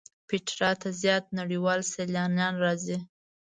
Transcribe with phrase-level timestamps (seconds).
[0.27, 2.97] پېټرا ته زیات نړیوال سیلانیان راځي.